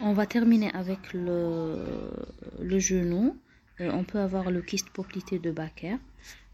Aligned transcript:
On 0.00 0.12
va 0.12 0.26
terminer 0.26 0.70
avec 0.72 1.12
le, 1.12 1.78
genou. 2.78 3.36
Euh, 3.80 3.90
on 3.92 4.04
peut 4.04 4.18
avoir 4.18 4.50
le 4.50 4.60
kyste 4.60 4.90
poplité 4.90 5.38
de 5.38 5.50
Baker, 5.50 5.96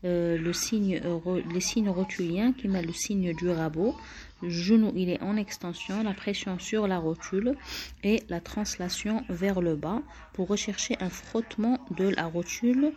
euh, 0.04 0.38
le 0.38 0.52
signe, 0.52 1.00
euh, 1.04 1.42
les 1.52 1.60
signes 1.60 1.88
rotuliens 1.88 2.52
qui 2.52 2.68
met 2.68 2.82
le 2.82 2.92
signe 2.92 3.34
du 3.34 3.48
rabot. 3.48 3.94
Le 4.42 4.50
genou 4.50 4.92
il 4.94 5.08
est 5.10 5.22
en 5.22 5.36
extension, 5.36 6.02
la 6.02 6.14
pression 6.14 6.58
sur 6.58 6.86
la 6.86 6.98
rotule 6.98 7.56
et 8.02 8.22
la 8.28 8.40
translation 8.40 9.24
vers 9.28 9.60
le 9.60 9.74
bas 9.74 10.02
pour 10.32 10.48
rechercher 10.48 10.96
un 11.00 11.10
frottement 11.10 11.78
de 11.90 12.08
la 12.08 12.26
rotule 12.26 12.92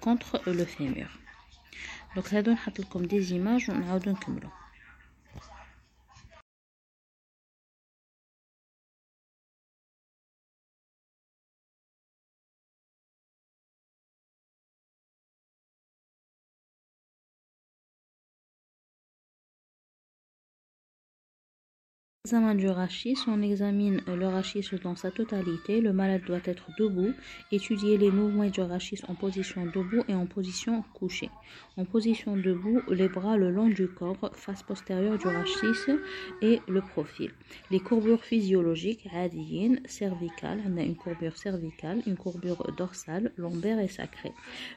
contre 0.00 0.42
le 0.46 0.64
fémur. 0.64 1.06
Donc 2.14 2.28
ça 2.28 2.42
donne 2.42 2.58
comme 2.90 3.06
des 3.06 3.32
images, 3.32 3.70
on 3.70 3.90
a 3.90 3.98
Examen 22.24 22.54
du 22.54 22.68
rachis, 22.68 23.18
on 23.26 23.42
examine 23.42 24.00
le 24.06 24.28
rachis 24.28 24.70
dans 24.84 24.94
sa 24.94 25.10
totalité. 25.10 25.80
Le 25.80 25.92
malade 25.92 26.22
doit 26.24 26.38
être 26.44 26.68
debout. 26.78 27.12
Étudier 27.50 27.98
les 27.98 28.12
mouvements 28.12 28.48
du 28.48 28.60
rachis 28.60 29.00
en 29.08 29.16
position 29.16 29.66
debout 29.66 30.04
et 30.06 30.14
en 30.14 30.26
position 30.26 30.84
couchée. 30.94 31.30
En 31.76 31.84
position 31.84 32.36
debout, 32.36 32.82
les 32.90 33.08
bras 33.08 33.36
le 33.36 33.50
long 33.50 33.68
du 33.68 33.88
corps, 33.88 34.30
face 34.34 34.62
postérieure 34.62 35.18
du 35.18 35.26
rachis 35.26 35.90
et 36.42 36.60
le 36.68 36.80
profil. 36.82 37.30
Les 37.70 37.80
courbures 37.80 38.22
physiologiques, 38.22 39.08
radiennes, 39.10 39.80
cervicales, 39.86 40.60
on 40.66 40.76
a 40.76 40.82
une 40.82 40.96
courbure 40.96 41.36
cervicale, 41.36 42.02
une 42.06 42.16
courbure 42.16 42.72
dorsale, 42.76 43.32
lombaire 43.36 43.78
et 43.78 43.88
sacrée. 43.88 44.32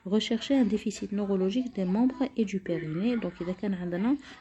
Rechercher 0.05 0.55
un 0.55 0.65
déficit 0.65 1.11
neurologique 1.11 1.75
des 1.75 1.85
membres 1.85 2.29
et 2.37 2.45
du 2.45 2.59
périnée. 2.59 3.17
Donc, 3.17 3.33
il 3.41 3.47
y 3.47 3.51
a 3.51 3.55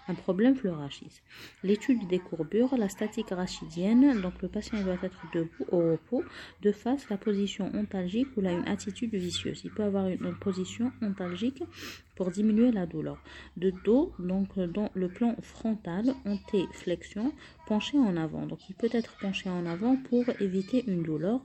un 0.09 0.15
problème 0.15 0.55
le 0.63 0.73
rachis. 0.73 1.23
L'étude 1.63 2.07
des 2.09 2.19
courbures, 2.19 2.77
la 2.77 2.89
statique 2.89 3.31
rachidienne, 3.31 4.21
donc 4.21 4.41
le 4.43 4.49
patient 4.49 4.81
doit 4.83 4.99
être 5.03 5.23
debout 5.33 5.67
au 5.71 5.93
repos, 5.93 6.25
de 6.63 6.73
face, 6.73 7.09
la 7.11 7.17
position 7.17 7.71
ontalgique 7.75 8.29
ou 8.37 8.41
là 8.41 8.53
une 8.53 8.67
attitude 8.67 9.15
vicieuse. 9.15 9.63
Il 9.65 9.71
peut 9.71 9.83
avoir 9.83 10.09
une, 10.09 10.35
position 10.41 10.93
ontalgique 11.01 11.63
pour 12.17 12.31
diminuer 12.31 12.44
diminuer 12.45 12.73
la 12.73 12.87
douleur. 12.87 13.19
De 13.57 13.73
dos, 13.85 14.13
donc 14.19 14.49
euh, 14.59 14.67
dans 14.67 14.91
le 14.95 15.09
plan 15.09 15.35
frontal, 15.41 16.15
antéflexion, 16.27 17.33
penché 17.67 17.99
en 17.99 18.17
avant. 18.17 18.47
Donc 18.47 18.59
il 18.69 18.75
peut 18.75 18.91
être 18.93 19.17
penché 19.19 19.49
en 19.49 19.65
avant 19.67 19.97
pour 19.97 20.25
éviter 20.41 20.85
une 20.87 21.03
douleur. 21.03 21.41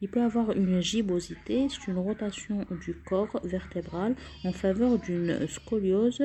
Il 0.00 0.08
peut 0.08 0.22
avoir 0.22 0.52
une 0.52 0.80
gibosité, 0.80 1.66
c'est 1.68 1.90
une 1.90 1.98
rotation 1.98 2.64
du 2.84 2.94
corps 2.94 3.40
vertébral 3.44 4.14
en 4.44 4.52
faveur 4.52 4.98
d'une 4.98 5.46
scoliose 5.48 6.22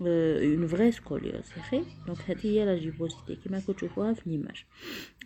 euh, 0.00 0.42
une 0.42 0.64
vraie 0.64 0.90
scoliose 0.90 1.52
donc 2.08 2.18
il 2.42 2.50
y 2.50 2.58
a 2.58 2.64
la 2.64 2.76
gibosité 2.76 3.36
qui 3.36 3.48
m'a 3.48 3.60
que 3.60 3.70
l'image 4.26 4.66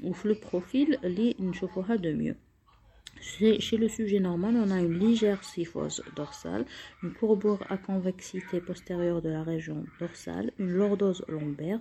ou 0.02 0.12
le 0.24 0.34
profil 0.34 0.98
les 1.02 1.34
de 1.38 2.12
mieux 2.12 2.36
chez 3.20 3.76
le 3.76 3.88
sujet 3.88 4.20
normal, 4.20 4.56
on 4.56 4.70
a 4.70 4.80
une 4.80 4.98
légère 4.98 5.42
syphose 5.44 6.02
dorsale, 6.16 6.64
une 7.02 7.12
courbure 7.12 7.64
à 7.68 7.76
convexité 7.76 8.60
postérieure 8.60 9.22
de 9.22 9.28
la 9.28 9.42
région 9.42 9.84
dorsale, 9.98 10.52
une 10.58 10.70
lordose 10.70 11.24
lombaire, 11.28 11.80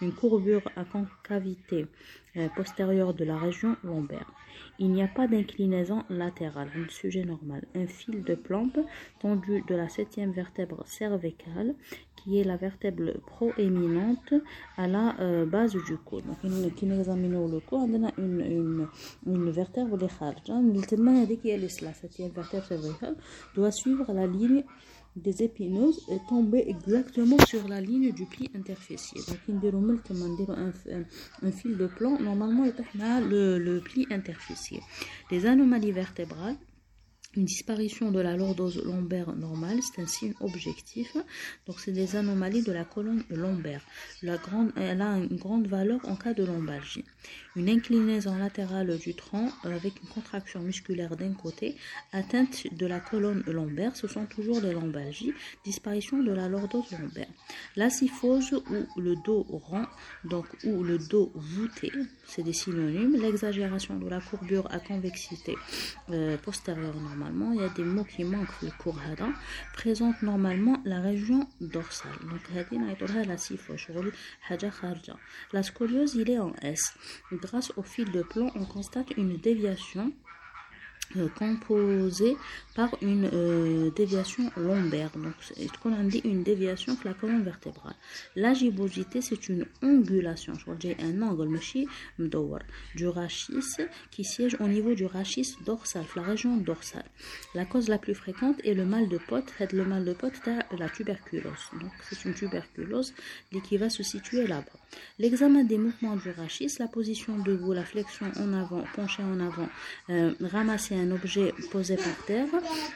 une 0.00 0.12
courbure 0.12 0.62
à 0.76 0.84
concavité 0.84 1.86
postérieure 2.54 3.14
de 3.14 3.24
la 3.24 3.36
région 3.36 3.76
lombaire. 3.84 4.32
Il 4.80 4.92
n'y 4.92 5.02
a 5.02 5.08
pas 5.08 5.26
d'inclinaison 5.26 6.04
latérale, 6.08 6.70
un 6.76 6.88
sujet 6.88 7.24
normal. 7.24 7.64
Un 7.74 7.86
fil 7.86 8.22
de 8.22 8.34
plombe 8.34 8.84
tendu 9.20 9.64
de 9.66 9.74
la 9.74 9.88
septième 9.88 10.32
vertèbre 10.32 10.84
cervicale 10.86 11.74
qui 12.16 12.38
est 12.40 12.44
la 12.44 12.56
vertèbre 12.56 13.18
proéminente 13.26 14.34
à 14.76 14.86
la 14.86 15.18
euh, 15.20 15.46
base 15.46 15.72
du 15.72 15.96
cou. 15.96 16.20
Donc, 16.20 16.36
nous 16.42 17.00
examinons 17.00 17.48
le 17.48 17.60
cou, 17.60 17.76
on 17.76 18.06
a 18.06 18.10
une, 18.18 18.40
une, 18.40 18.88
une 19.26 19.50
vertèbre 19.50 19.96
de 19.96 20.06
qui 21.36 21.50
est 21.50 21.82
la 21.82 21.92
septième 21.94 22.30
vertèbre 22.30 22.66
cervicale, 22.66 23.16
doit 23.54 23.70
suivre 23.70 24.12
la 24.12 24.26
ligne 24.26 24.64
des 25.22 25.42
épineuses 25.42 26.00
et 26.10 26.18
tomber 26.28 26.64
exactement 26.68 27.38
sur 27.46 27.66
la 27.68 27.80
ligne 27.80 28.12
du 28.12 28.24
pli 28.26 28.50
interfessier. 28.54 29.20
Donc, 29.28 29.38
un, 31.42 31.50
fil 31.50 31.76
de 31.76 31.86
plomb, 31.86 32.18
normalement, 32.18 32.64
il 32.64 32.72
le, 33.20 33.58
le 33.58 33.80
pli 33.80 34.06
interfessier. 34.10 34.80
Les 35.30 35.46
anomalies 35.46 35.92
vertébrales, 35.92 36.56
une 37.36 37.44
disparition 37.44 38.10
de 38.10 38.20
la 38.20 38.36
lordose 38.36 38.82
lombaire 38.82 39.34
normale, 39.36 39.80
c'est 39.82 40.00
un 40.00 40.06
signe 40.06 40.34
objectif. 40.40 41.14
Donc, 41.66 41.78
c'est 41.78 41.92
des 41.92 42.16
anomalies 42.16 42.62
de 42.62 42.72
la 42.72 42.84
colonne 42.84 43.22
lombaire. 43.28 43.82
La 44.22 44.38
grande, 44.38 44.72
elle 44.76 45.02
a 45.02 45.16
une 45.16 45.36
grande 45.36 45.66
valeur 45.66 46.00
en 46.08 46.16
cas 46.16 46.32
de 46.32 46.44
lombalgie. 46.44 47.04
Une 47.54 47.68
inclinaison 47.68 48.36
latérale 48.36 48.96
du 48.98 49.14
tronc 49.14 49.50
euh, 49.64 49.76
avec 49.76 50.00
une 50.02 50.08
contraction 50.08 50.60
musculaire 50.60 51.16
d'un 51.16 51.34
côté, 51.34 51.76
atteinte 52.12 52.66
de 52.74 52.86
la 52.86 53.00
colonne 53.00 53.42
lombaire, 53.46 53.94
ce 53.94 54.08
sont 54.08 54.26
toujours 54.26 54.60
les 54.60 54.72
lombalgies. 54.72 55.34
Disparition 55.64 56.22
de 56.22 56.32
la 56.32 56.48
lordose 56.48 56.90
lombaire. 56.92 57.28
La 57.76 57.90
syphose 57.90 58.52
ou 58.54 59.00
le 59.00 59.16
dos 59.16 59.42
rond, 59.48 59.86
donc 60.24 60.46
ou 60.64 60.82
le 60.82 60.98
dos 60.98 61.32
voûté, 61.34 61.92
c'est 62.28 62.42
des 62.42 62.52
synonymes. 62.52 63.16
L'exagération 63.20 63.96
de 63.98 64.08
la 64.08 64.20
courbure 64.20 64.68
à 64.70 64.78
convexité 64.78 65.56
euh, 66.10 66.36
postérieure 66.36 66.94
normale 66.94 67.18
normalement, 67.18 67.52
il 67.52 67.60
y 67.60 67.64
a 67.64 67.68
des 67.70 67.82
mots 67.82 68.04
qui 68.04 68.22
manquent 68.24 68.62
le 68.62 68.70
cours 68.78 68.98
présente 69.72 70.22
normalement 70.22 70.80
la 70.84 71.00
région 71.00 71.48
dorsale. 71.60 72.12
Donc, 72.30 72.40
la 75.52 75.62
scoliose, 75.62 76.14
il 76.14 76.30
est 76.30 76.38
en 76.38 76.52
S. 76.62 76.94
Grâce 77.32 77.72
au 77.76 77.82
fil 77.82 78.10
de 78.12 78.22
plomb, 78.22 78.50
on 78.54 78.64
constate 78.64 79.10
une 79.16 79.36
déviation 79.38 80.12
composée 81.36 82.36
par 82.74 82.90
une 83.02 83.28
euh, 83.32 83.90
déviation 83.90 84.50
lombaire. 84.56 85.10
Donc, 85.16 85.34
ce 85.40 85.78
qu'on 85.82 85.90
dit 86.04 86.20
une 86.24 86.42
déviation 86.42 86.94
de 86.94 87.00
la 87.04 87.14
colonne 87.14 87.42
vertébrale. 87.42 87.94
La 88.36 88.54
gibbosité, 88.54 89.20
c'est 89.20 89.48
une 89.48 89.66
angulation. 89.82 90.54
Je 90.54 90.64
vois 90.64 90.76
un 91.00 91.22
angle 91.22 91.48
du 92.94 93.08
rachis 93.08 93.52
qui 94.10 94.24
siège 94.24 94.56
au 94.60 94.68
niveau 94.68 94.94
du 94.94 95.06
rachis 95.06 95.56
dorsal, 95.64 96.04
la 96.14 96.22
région 96.22 96.56
dorsale. 96.56 97.04
La 97.54 97.64
cause 97.64 97.88
la 97.88 97.98
plus 97.98 98.14
fréquente 98.14 98.60
est 98.64 98.74
le 98.74 98.84
mal 98.84 99.08
de 99.08 99.18
pote. 99.18 99.52
Le 99.72 99.84
mal 99.84 100.04
de 100.04 100.12
pote, 100.12 100.40
la 100.78 100.88
tuberculose. 100.88 101.70
Donc, 101.80 101.92
c'est 102.08 102.24
une 102.24 102.34
tuberculose 102.34 103.12
qui 103.64 103.76
va 103.76 103.90
se 103.90 104.02
situer 104.02 104.46
là-bas. 104.46 104.78
L'examen 105.18 105.64
des 105.64 105.78
mouvements 105.78 106.16
du 106.16 106.30
rachis, 106.30 106.76
la 106.78 106.88
position 106.88 107.38
debout, 107.38 107.72
la 107.72 107.84
flexion 107.84 108.26
en 108.36 108.52
avant, 108.52 108.84
pencher 108.94 109.22
en 109.22 109.40
avant, 109.40 109.68
euh, 110.10 110.32
ramasser 110.40 110.97
un 110.98 111.10
objet 111.10 111.54
posé 111.70 111.96
par 111.96 112.24
terre 112.26 112.48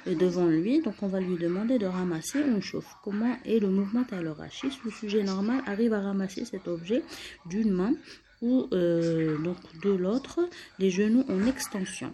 devant 0.07 0.47
lui. 0.47 0.81
Donc 0.81 0.95
on 1.03 1.09
va 1.09 1.21
lui 1.21 1.37
demander 1.37 1.79
de 1.79 1.87
ramasser 1.87 2.41
une 2.41 2.63
chauffe. 2.63 2.95
Comment 3.03 3.37
est 3.45 3.59
le 3.59 3.69
mouvement 3.69 4.05
à 4.11 4.21
Le 4.21 4.91
sujet 4.91 5.23
normal 5.23 5.63
arrive 5.67 5.93
à 5.93 6.01
ramasser 6.01 6.45
cet 6.45 6.69
objet 6.69 7.03
d'une 7.47 7.71
main 7.71 7.93
ou 8.43 8.67
euh, 8.73 9.39
donc 9.39 9.57
de 9.83 9.91
l'autre, 9.91 10.41
les 10.79 10.91
genoux 10.91 11.25
en 11.29 11.47
extension 11.47 12.13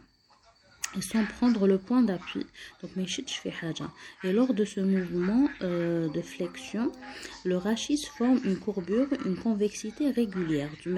sans 1.00 1.24
prendre 1.24 1.66
le 1.66 1.78
point 1.78 2.02
d'appui. 2.02 2.46
Donc, 2.82 2.90
Et 4.24 4.32
lors 4.32 4.54
de 4.54 4.64
ce 4.64 4.80
mouvement 4.80 5.48
euh, 5.62 6.08
de 6.08 6.20
flexion, 6.20 6.90
le 7.44 7.56
rachis 7.56 8.08
forme 8.16 8.40
une 8.44 8.58
courbure, 8.58 9.06
une 9.24 9.36
convexité 9.36 10.10
régulière, 10.10 10.70
du 10.82 10.90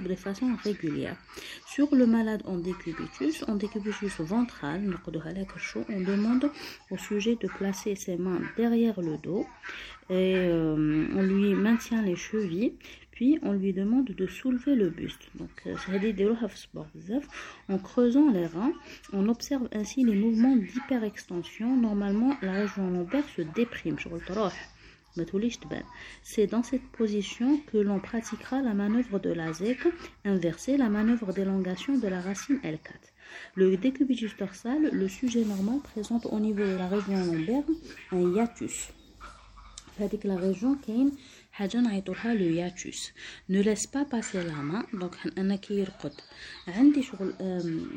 de 0.00 0.08
façon 0.16 0.56
régulière. 0.64 1.16
Sur 1.66 1.94
le 1.94 2.06
malade 2.06 2.42
en 2.46 2.56
décubitus, 2.56 3.44
en 3.48 3.56
décubitus 3.56 4.20
ventral, 4.20 4.82
on 5.88 6.00
demande 6.00 6.50
au 6.90 6.96
sujet 6.96 7.36
de 7.40 7.48
placer 7.48 7.94
ses 7.96 8.16
mains 8.16 8.40
derrière 8.56 9.00
le 9.00 9.16
dos 9.18 9.46
et 10.08 10.34
euh, 10.36 11.06
on 11.14 11.22
lui 11.22 11.54
maintient 11.54 12.02
les 12.02 12.16
chevilles 12.16 12.74
on 13.42 13.52
lui 13.52 13.72
demande 13.72 14.06
de 14.06 14.26
soulever 14.26 14.74
le 14.74 14.88
buste. 14.90 15.30
Donc, 15.34 15.50
euh, 15.66 15.76
en 17.68 17.78
creusant 17.78 18.30
les 18.30 18.46
reins, 18.46 18.72
on 19.12 19.28
observe 19.28 19.68
ainsi 19.72 20.04
les 20.04 20.14
mouvements 20.14 20.56
d'hyperextension. 20.56 21.76
Normalement, 21.76 22.34
la 22.42 22.52
région 22.52 22.90
lombaire 22.90 23.28
se 23.36 23.42
déprime. 23.42 23.96
C'est 26.22 26.46
dans 26.46 26.62
cette 26.62 26.86
position 26.92 27.58
que 27.72 27.78
l'on 27.78 27.98
pratiquera 27.98 28.62
la 28.62 28.74
manœuvre 28.74 29.18
de 29.18 29.30
la 29.30 29.52
ZEC 29.52 29.78
inversée, 30.24 30.76
la 30.76 30.88
manœuvre 30.88 31.32
d'élongation 31.32 31.98
de 31.98 32.08
la 32.08 32.20
racine 32.20 32.60
L4. 32.62 32.94
Le 33.54 33.76
décubitus 33.76 34.36
dorsal, 34.36 34.90
le 34.92 35.08
sujet 35.08 35.44
normal 35.44 35.80
présente 35.82 36.26
au 36.26 36.40
niveau 36.40 36.64
de 36.64 36.76
la 36.76 36.88
région 36.88 37.16
lombaire 37.24 37.64
un 38.12 38.34
hiatus. 38.34 38.92
C'est-à-dire 39.96 40.20
que 40.20 40.28
la 40.28 40.36
région 40.36 40.76
حاجة 41.60 41.80
نعيطوها 41.80 42.34
لو 42.34 42.54
ياتوس 42.54 43.12
نو 43.48 43.60
لاس 43.60 43.86
با 43.86 44.02
باسي 44.02 44.42
لا 44.42 44.52
ما 44.52 44.86
دونك 44.92 45.38
أنا 45.38 45.56
كيرقد. 45.56 46.12
عندي 46.68 47.02
شغل 47.02 47.34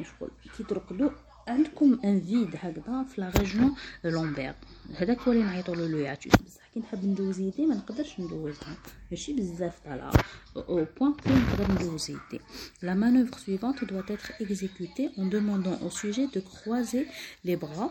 شغل 0.05 0.31
كي 0.57 0.63
ترقدو 0.63 1.11
عندكم 1.48 2.00
ان 2.04 2.20
فيد 2.20 2.56
هكذا 2.56 3.04
في 3.14 3.20
لا 3.20 3.30
ريجيون 3.36 3.74
لومبير 4.04 4.54
هذاك 4.96 5.20
هو 5.20 5.32
اللي 5.32 5.44
نعيطوا 5.44 5.74
له 5.76 5.86
لو 5.86 5.98
ياتوس 5.98 6.32
بصح 6.46 6.68
كي 6.74 6.80
نحب 6.80 7.04
ندوز 7.04 7.40
يدي 7.40 7.66
ما 7.66 7.74
نقدرش 7.74 8.20
ندوزها 8.20 8.76
ماشي 9.10 9.32
بزاف 9.32 9.78
طالعه 9.84 10.12
au 10.56 10.84
point 11.00 11.22
que 11.24 11.28
نقدر 11.30 11.72
ندوز 11.72 12.10
يدي 12.10 12.40
la 12.82 12.94
manœuvre 12.94 13.38
suivante 13.38 13.84
doit 13.84 14.08
être 14.16 14.32
exécutée 14.40 15.08
en 15.16 15.26
demandant 15.26 15.78
au 15.86 15.90
sujet 15.90 16.26
de 16.26 16.40
croiser 16.40 17.06
les 17.44 17.56
bras 17.56 17.90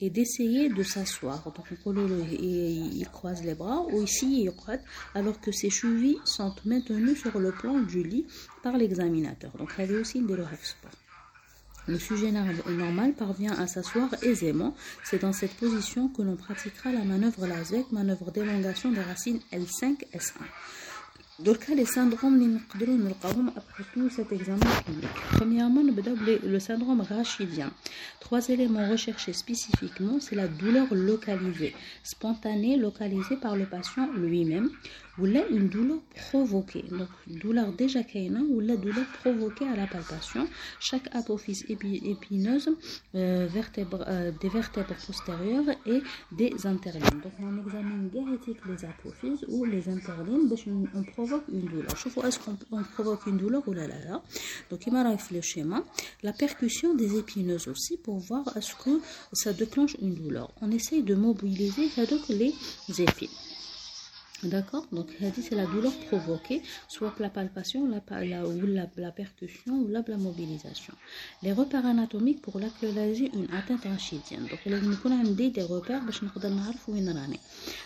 et 0.00 0.10
d'essayer 0.10 0.68
de 0.68 0.82
s'asseoir 0.82 1.38
donc 1.56 1.66
il 1.70 3.08
croise 3.18 3.42
les 3.48 3.54
bras 3.54 3.80
ou 3.92 4.02
ici 4.02 4.26
il 4.40 4.46
يقعد 4.46 4.80
alors 5.14 5.40
que 5.40 5.52
ses 5.52 5.70
chevilles 5.70 6.18
sont 6.24 6.54
maintenues 6.64 7.16
sur 7.16 7.38
le 7.38 7.52
plan 7.60 7.78
du 7.92 8.02
lit 8.02 8.26
par 8.64 8.76
l'examinateur 8.76 9.50
donc 9.58 9.70
هذه 9.80 10.02
aussi 10.02 10.16
نديروها 10.16 10.54
في 10.56 10.62
السبور 10.62 10.99
le 11.87 11.97
sujet 11.97 12.31
normal 12.31 13.13
parvient 13.13 13.53
à 13.53 13.67
s'asseoir 13.67 14.09
aisément. 14.21 14.75
C'est 15.03 15.21
dans 15.21 15.33
cette 15.33 15.55
position 15.55 16.09
que 16.09 16.21
l'on 16.21 16.35
pratiquera 16.35 16.91
la 16.91 17.03
manœuvre 17.03 17.47
Lazec, 17.47 17.91
manœuvre 17.91 18.31
d'élongation 18.31 18.91
des 18.91 19.01
racines 19.01 19.39
L5, 19.51 20.05
S1. 20.13 20.41
Donc 21.39 21.67
les 21.69 21.85
syndromes 21.85 22.37
les 22.37 22.45
nous 22.45 22.59
après 23.55 23.83
tout 23.93 24.09
cet 24.11 24.31
examen 24.31 24.59
clinique. 24.85 25.07
Premièrement, 25.31 25.81
le 25.81 26.59
syndrome 26.59 27.01
rachidien. 27.01 27.71
Trois 28.19 28.49
éléments 28.49 28.87
recherchés 28.87 29.33
spécifiquement, 29.33 30.19
c'est 30.19 30.35
la 30.35 30.47
douleur 30.47 30.93
localisée, 30.93 31.73
spontanée, 32.03 32.77
localisée 32.77 33.37
par 33.37 33.55
le 33.55 33.65
patient 33.65 34.07
lui-même, 34.13 34.69
ou 35.21 35.25
là 35.25 35.47
une 35.49 35.67
douleur 35.69 35.99
provoquée. 36.15 36.83
Donc, 36.89 37.09
douleur 37.27 37.71
déjà 37.73 38.03
kaina 38.03 38.39
ou 38.41 38.59
la 38.59 38.75
douleur 38.75 39.05
provoquée 39.21 39.67
à 39.67 39.75
la 39.75 39.87
palpation. 39.87 40.47
Chaque 40.79 41.07
apophyse 41.15 41.63
épineuse, 41.69 42.69
euh, 43.15 43.47
vertèbre, 43.47 44.03
euh, 44.07 44.31
des 44.41 44.49
vertèbres 44.49 44.95
postérieures 45.05 45.69
et 45.85 46.01
des 46.31 46.65
interlignes. 46.65 47.21
Donc, 47.23 47.33
on 47.39 47.65
examine 47.65 48.09
diérétique 48.09 48.57
les 48.67 48.83
apophyses 48.85 49.45
ou 49.47 49.65
les 49.65 49.87
interlignes. 49.89 50.49
On 50.95 51.03
provoque 51.03 51.43
une 51.51 51.65
douleur. 51.65 51.95
Je 51.95 52.27
est-ce 52.27 52.39
qu'on 52.39 52.55
provoque 52.93 53.25
une 53.27 53.37
douleur? 53.37 53.67
Ou 53.67 53.73
là 53.73 53.87
là 53.87 53.95
là. 54.09 54.23
Donc, 54.69 54.85
il 54.87 54.93
m'arrive 54.93 55.21
le 55.31 55.41
schéma. 55.41 55.83
La 56.23 56.33
percussion 56.33 56.95
des 56.95 57.17
épineuses 57.17 57.67
aussi 57.67 57.97
pour 57.97 58.17
voir 58.17 58.43
est-ce 58.57 58.75
que 58.75 58.99
ça 59.33 59.53
déclenche 59.53 59.95
une 60.01 60.15
douleur. 60.15 60.51
On 60.61 60.71
essaye 60.71 61.03
de 61.03 61.15
mobiliser 61.15 61.89
les 62.29 63.01
épines. 63.01 63.50
D'accord 64.43 64.87
Donc, 64.91 65.07
c'est 65.19 65.55
la 65.55 65.65
douleur 65.67 65.93
provoquée, 66.07 66.63
soit 66.87 67.13
la 67.19 67.29
palpation, 67.29 67.87
la, 67.87 68.47
ou 68.47 68.65
la, 68.97 69.11
percussion, 69.11 69.73
ou 69.73 69.87
la, 69.87 70.01
mobilisation. 70.17 70.93
Les 71.43 71.53
repères 71.53 71.85
anatomiques 71.85 72.41
pour 72.41 72.59
localiser 72.59 73.29
une 73.35 73.53
atteinte 73.53 73.83
rachidienne. 73.83 74.47
Donc, 74.49 74.59
nous 74.65 74.97
a 75.11 75.49
des 75.49 75.61
repères 75.61 76.01
pour 76.03 76.13
savoir 76.13 76.73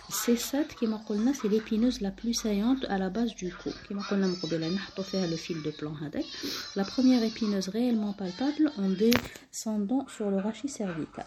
C'est 0.09 0.37
cette 0.37 0.75
qui 0.75 0.87
m'a 0.87 1.01
c'est 1.33 1.49
l'épineuse 1.49 1.99
la 1.99 2.11
plus 2.11 2.33
saillante 2.33 2.85
à 2.87 2.97
la 2.97 3.09
base 3.09 3.35
du 3.35 3.53
cou. 3.53 3.71
Qui 3.87 3.93
fil 5.35 5.61
de 5.61 5.71
plan 5.71 5.93
La 6.75 6.85
première 6.85 7.23
épineuse 7.23 7.67
réellement 7.67 8.13
palpable 8.13 8.71
en 8.77 8.89
descendant 8.89 10.07
sur 10.07 10.29
le 10.29 10.37
rachis 10.37 10.69
cervical. 10.69 11.25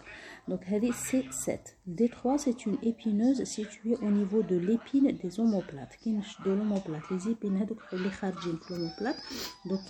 Donc, 0.49 0.61
c'est 0.95 1.31
7. 1.31 1.77
D3, 1.87 2.39
c'est 2.39 2.65
une 2.65 2.77
épineuse 2.81 3.43
située 3.43 3.95
au 4.01 4.09
niveau 4.09 4.41
de 4.41 4.55
l'épine 4.55 5.15
des 5.21 5.39
omoplates. 5.39 5.95
De 6.03 6.51
l'omoplate. 6.51 7.03
Les 7.11 7.29
épines, 7.29 7.67
les 7.91 8.09
kharjin 8.09 8.57
l'omoplate. 8.67 9.17
Donc, 9.65 9.81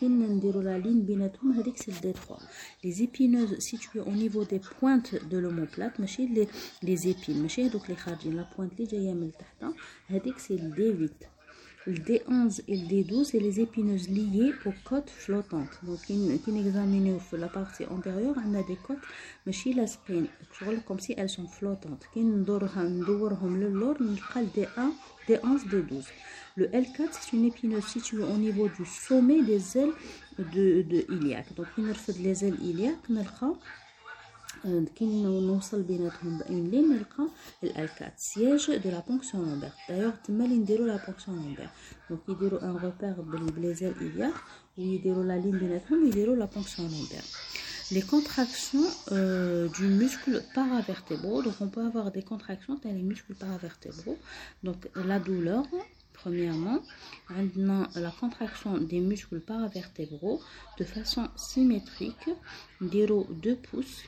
la 0.62 0.78
ligne 0.78 1.02
binatum, 1.02 1.56
c'est 1.76 1.92
le 1.92 2.12
D3. 2.12 2.38
Les 2.84 3.04
épineuses 3.04 3.58
situées 3.60 4.02
au 4.02 4.12
niveau 4.12 4.44
des 4.44 4.60
pointes 4.60 5.16
de 5.30 5.38
l'omoplate, 5.38 5.98
les, 5.98 6.50
les 6.84 7.08
épines, 7.08 7.48
donc 7.72 7.88
les 7.88 7.96
kharjin, 7.96 8.34
la 8.34 8.44
pointe, 8.44 8.74
les 8.78 8.86
c'est 8.86 10.58
le 10.58 10.70
D8 10.70 11.39
le 11.86 11.94
D11 11.94 12.62
et 12.68 12.76
le 12.76 12.88
D12, 12.88 13.26
c'est 13.26 13.40
les 13.40 13.62
épineuses 13.62 14.10
liées 14.10 14.52
aux 14.66 14.74
côtes 14.84 15.10
flottantes. 15.10 15.80
Donc, 15.84 16.02
qui 16.02 16.14
examine 16.58 17.20
la 17.38 17.48
partie 17.48 17.86
antérieure, 17.86 18.36
on 18.46 18.54
a 18.54 18.64
des 18.64 18.76
côtes, 18.76 18.98
chez 19.52 19.74
la 19.74 19.88
spine, 19.88 20.28
comme 20.86 21.00
si 21.00 21.14
elles 21.18 21.30
sont 21.30 21.48
flottantes. 21.48 22.06
Qui 22.14 22.22
nous 22.22 22.44
le 22.44 22.68
D1, 24.48 24.92
D11, 25.28 25.68
D12. 25.70 26.06
Le 26.58 26.68
L4, 26.68 27.08
c'est 27.12 27.34
une 27.34 27.46
épineuse 27.46 27.86
située 27.86 28.24
au 28.24 28.38
niveau 28.38 28.68
du 28.68 28.86
sommet 28.86 29.42
des 29.42 29.78
ailes 29.78 29.94
de, 30.38 30.82
de 30.82 31.06
iliaque. 31.14 31.54
Donc, 31.56 31.68
il 31.78 31.86
nous 31.86 31.94
les 32.20 32.46
ailes 32.46 32.60
iliaques, 32.62 33.10
كي 34.97 35.05
نوصل 35.23 35.83
بيناتهم 35.83 36.39
بأين 36.39 36.71
لين 36.71 36.89
نلقى 36.89 37.29
الالكات 37.63 38.13
سياج 38.17 38.77
دو 38.77 38.91
لا 38.91 39.01
بونكسيون 39.09 39.49
لومبير 39.49 39.73
دايوغ 39.89 40.13
تما 40.25 40.45
اللي 40.45 40.57
نديرو 40.57 40.87
لا 40.87 41.05
بونكسيون 41.07 41.37
لومبير 41.37 41.69
دونك 42.11 42.21
يديرو 42.29 42.57
ان 42.57 42.77
روبير 42.77 43.13
بالبليزير 43.13 43.93
إلياك 44.01 44.35
ويديرو 44.79 45.23
لا 45.23 45.39
لين 45.39 45.59
بيناتهم 45.59 46.05
ويديرو 46.05 46.35
لا 46.35 46.45
بونكسيون 46.45 46.91
لومبير 46.91 47.23
les 47.91 48.03
contractions 48.03 48.87
euh, 49.13 49.69
du 49.69 49.87
muscle 49.87 50.43
paravertébraux. 50.55 51.43
Donc, 51.43 51.55
on 51.61 51.69
peut 51.69 51.85
avoir 51.85 52.11
des 52.11 52.23
contractions 52.23 52.81
dans 52.83 52.91
les 52.99 53.03
muscles 53.03 53.35
paravertébraux. 53.35 54.19
Donc, 54.63 54.89
la 54.95 55.19
douleur, 55.19 55.65
premièrement, 56.15 56.79
la 57.29 58.13
contraction 58.19 58.79
des 58.79 59.01
muscles 59.01 59.41
paravertébraux 59.41 60.41
de 60.79 60.85
façon 60.85 61.29
symétrique, 61.37 62.27
0,2 62.83 63.57
pouces 63.57 64.03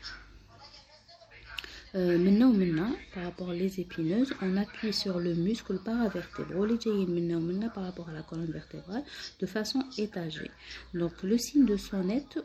euh, 1.93 2.17
maintenant, 2.17 2.53
maintenant, 2.53 2.91
par 3.13 3.23
rapport 3.25 3.49
aux 3.49 3.53
épineuses, 3.53 4.33
on 4.41 4.55
appuie 4.55 4.93
sur 4.93 5.19
le 5.19 5.33
muscle 5.33 5.77
paravertébral, 5.79 6.69
maintenant, 7.07 7.69
par 7.69 7.83
rapport 7.83 8.09
à 8.09 8.13
la 8.13 8.21
colonne 8.21 8.51
vertébrale, 8.51 9.03
de 9.39 9.45
façon 9.45 9.83
étagée. 9.97 10.49
Donc, 10.93 11.11
le 11.23 11.37
signe 11.37 11.65
de 11.65 11.75
sonnette, 11.75 12.39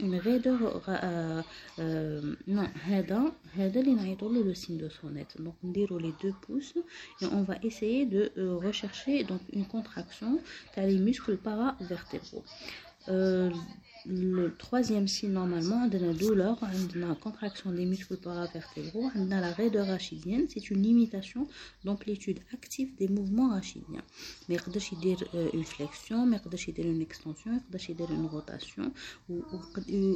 une 0.00 0.16
raideur, 0.16 0.82
euh, 0.88 1.42
euh, 1.80 2.34
non, 2.46 2.68
le 4.44 4.54
signe 4.54 4.78
de 4.78 4.88
sonnette. 4.88 5.40
Donc, 5.40 5.54
on 5.64 5.68
déroule 5.68 6.02
les 6.02 6.14
deux 6.22 6.34
pouces 6.42 6.74
et 7.20 7.26
on 7.26 7.42
va 7.42 7.56
essayer 7.62 8.06
de 8.06 8.30
rechercher 8.36 9.24
donc 9.24 9.40
une 9.52 9.66
contraction 9.66 10.38
dans 10.76 10.86
les 10.86 10.98
muscles 10.98 11.36
paravertébraux. 11.36 12.44
Le 14.10 14.56
troisième 14.56 15.06
signe, 15.06 15.32
normalement, 15.32 15.86
de 15.86 15.98
la 15.98 16.14
douleur, 16.14 16.58
de 16.94 17.00
la 17.00 17.14
contraction 17.14 17.72
des 17.72 17.84
muscles 17.84 18.16
paravertébraux, 18.16 19.10
de 19.14 19.28
la 19.28 19.52
raideur 19.52 19.86
rachidienne, 19.86 20.46
c'est 20.48 20.70
une 20.70 20.82
limitation 20.82 21.46
d'amplitude 21.84 22.38
active 22.54 22.94
des 22.96 23.08
mouvements 23.08 23.50
rachidiens. 23.50 24.02
Mais 24.48 24.56
dire 25.00 25.22
une 25.52 25.64
flexion, 25.64 26.24
mais 26.24 26.40
une 26.78 27.02
extension, 27.02 27.60
une 28.10 28.26
rotation, 28.26 28.92
ou, 29.28 29.42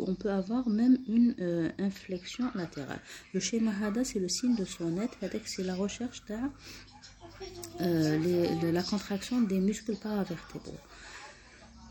on 0.06 0.14
peut 0.14 0.30
avoir 0.30 0.68
même 0.68 0.98
une 1.06 1.34
euh, 1.40 1.68
inflexion 1.78 2.50
latérale. 2.54 3.00
Le 3.34 3.40
schéma 3.40 3.72
HADA, 3.82 4.04
c'est 4.04 4.20
le 4.20 4.28
signe 4.28 4.56
de 4.56 4.64
sonnette, 4.64 5.18
c'est 5.44 5.64
la 5.64 5.74
recherche 5.74 6.24
de 6.26 6.36
euh, 7.82 8.72
la 8.72 8.82
contraction 8.82 9.42
des 9.42 9.60
muscles 9.60 9.96
paravertébraux. 9.96 10.78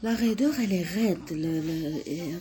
لا 0.03 0.15
غيدور 0.15 0.55
عليه 0.55 0.85
غاد 0.85 1.33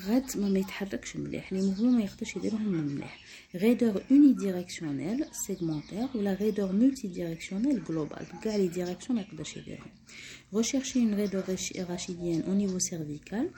غاد 0.07 0.37
ما 0.37 0.49
ما 0.49 0.59
يتحركش 0.59 1.15
مليح 1.15 1.53
لي 1.53 1.61
موفمون 1.61 1.97
ما 1.97 2.03
يقدرش 2.03 2.35
يديرهم 2.35 2.71
مليح 2.71 3.19
غيدور 3.55 4.03
اوني 4.11 4.33
ديريكسيونيل 4.33 5.25
سيغمونتير 5.47 6.07
ولا 6.15 6.33
غيدور 6.33 6.71
مولتي 6.71 7.07
ديريكسيونيل 7.07 7.83
جلوبال 7.83 8.25
كاع 8.43 8.55
لي 8.55 8.67
ديريكسيون 8.67 9.15
ما 9.15 9.21
يقدرش 9.21 9.57
يديرهم 9.57 9.91
Rechercher 10.53 10.99
une 10.99 11.15
raideur 11.15 11.43
rachidienne 11.87 12.43
au 12.47 12.53
niveau 12.53 12.79
cervical. 12.79 13.49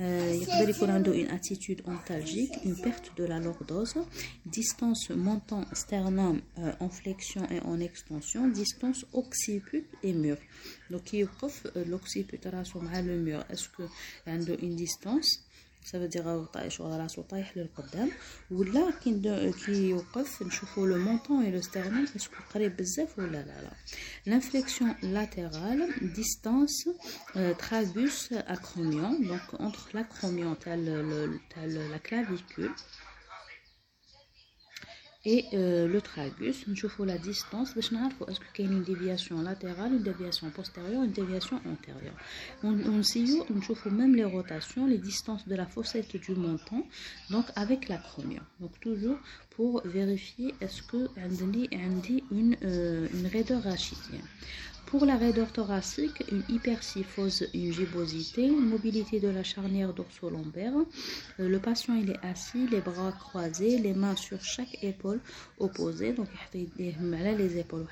Euh, 0.00 0.32
il 0.34 0.48
y 0.48 0.84
a 0.84 1.14
une 1.14 1.28
attitude 1.28 1.82
ontalgique, 1.86 2.54
une 2.64 2.80
perte 2.80 3.12
de 3.18 3.24
la 3.24 3.40
lordose, 3.40 3.96
distance 4.46 5.10
montant 5.10 5.64
sternum 5.72 6.40
euh, 6.58 6.72
en 6.80 6.88
flexion 6.88 7.42
et 7.50 7.60
en 7.60 7.78
extension, 7.80 8.48
distance 8.48 9.04
occiput 9.12 9.84
et 10.02 10.14
mur. 10.14 10.38
Donc, 10.90 11.12
il 11.12 11.20
y 11.20 11.22
a 11.22 11.28
l'occiput 11.86 12.40
le 12.44 13.16
mur. 13.16 13.44
Est-ce 13.50 13.68
qu'il 13.68 13.88
y 14.26 14.30
a 14.30 14.34
une 14.34 14.76
distance 14.76 15.46
ça 15.86 16.00
veut 16.00 16.08
dire 16.08 16.26
راسو 16.56 16.96
راسو 16.96 17.22
طايح 17.22 17.56
للقدام 17.56 18.10
ولا 18.50 18.90
كي 18.90 19.52
كي 19.66 19.88
يوقف 19.88 20.42
نشوفوا 20.42 20.86
لو 20.86 20.98
مونطون 20.98 21.44
اي 21.44 21.50
لو 21.50 21.60
ستيرنم 21.60 22.06
اسكو 22.16 22.34
قريب 22.54 22.76
بزاف 22.76 23.18
ولا 23.18 23.30
لا 23.30 23.62
لا 23.62 23.72
l'inflexion 24.26 24.88
latérale 25.02 25.84
distance 26.20 26.88
euh, 27.36 27.54
tragus 27.54 28.32
acromion 28.48 29.12
donc 29.30 29.60
entre 29.60 29.88
l'acromion 29.94 30.54
تاع 30.54 30.76
la 31.92 31.98
clavicule 31.98 32.74
et 35.25 35.45
euh, 35.53 35.87
le 35.87 36.01
tragus. 36.01 36.67
Nous 36.67 36.75
voyons 36.75 37.05
la 37.05 37.17
distance. 37.17 37.75
Est-ce 37.77 38.39
qu'il 38.53 38.65
y 38.65 38.67
a 38.67 38.71
une 38.71 38.83
déviation 38.83 39.41
latérale, 39.41 39.93
une 39.93 40.03
déviation 40.03 40.49
postérieure, 40.49 41.03
une 41.03 41.11
déviation 41.11 41.57
antérieure? 41.57 42.15
On 42.63 43.01
voit 43.73 43.91
même 43.91 44.15
les 44.15 44.23
rotations, 44.23 44.87
les 44.87 44.97
distances 44.97 45.47
de 45.47 45.55
la 45.55 45.65
fossette 45.65 46.15
du 46.15 46.33
montant, 46.33 46.85
donc 47.29 47.45
avec 47.55 47.87
l'acromion. 47.87 48.41
Donc 48.59 48.79
toujours 48.79 49.17
pour 49.51 49.81
vérifier 49.85 50.55
est-ce 50.61 50.81
que 50.81 51.09
y 51.17 52.23
une, 52.31 52.55
euh, 52.63 53.07
une 53.13 53.27
raideur 53.27 53.63
rachidienne. 53.63 54.21
Pour 54.91 55.05
la 55.05 55.15
raideur 55.15 55.49
thoracique, 55.53 56.21
une 56.29 56.43
hypersyphose, 56.49 57.47
une 57.53 57.71
gibosité, 57.71 58.51
mobilité 58.51 59.21
de 59.21 59.29
la 59.29 59.41
charnière 59.41 59.93
dorso-lombaire. 59.93 60.73
Euh, 61.39 61.47
le 61.47 61.59
patient 61.59 61.95
est 61.95 62.13
assis, 62.21 62.67
les 62.67 62.81
bras 62.81 63.13
croisés, 63.13 63.77
les 63.77 63.93
mains 63.93 64.17
sur 64.17 64.43
chaque 64.43 64.83
épaule 64.83 65.21
opposée. 65.59 66.11
Donc 66.11 66.27
les 66.53 67.57
épaules 67.57 67.87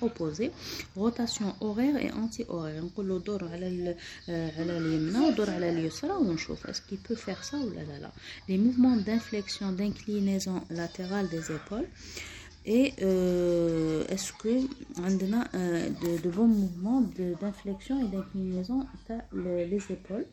opposées. 0.00 0.52
Rotation 0.94 1.56
horaire 1.60 1.96
et 1.96 2.12
anti-horaire. 2.12 2.84
On 2.84 2.90
peut 2.90 3.18
dor 3.18 3.40
Est-ce 6.68 6.82
qu'il 6.82 6.98
peut 6.98 7.16
faire 7.16 7.42
ça 7.42 7.56
ou 7.56 7.70
là 7.70 7.82
là? 8.00 8.12
Les 8.48 8.56
mouvements 8.56 8.96
d'inflexion, 8.96 9.72
d'inclinaison 9.72 10.62
latérale 10.70 11.28
des 11.28 11.50
épaules. 11.50 11.88
Et 12.70 12.92
euh, 13.00 14.04
est-ce 14.08 14.30
que 14.34 14.60
on 14.98 15.32
a 15.32 15.46
euh, 15.54 15.88
de, 16.22 16.28
bons 16.28 16.48
mouvements 16.48 17.00
d'inflexion 17.40 18.04
et 18.04 18.08
d'inclinaison 18.08 18.86
les, 19.32 19.66
les 19.66 19.82
épaules 19.90 20.26